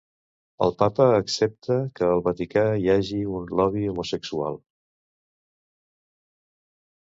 El 0.67 0.71
Papa 0.77 1.05
accepta 1.17 1.77
que 1.99 2.07
al 2.07 2.23
Vaticà 2.29 2.65
hi 2.85 2.91
ha 2.95 2.97
un 3.35 3.47
'lobby' 3.61 3.87
homosexual. 3.95 4.61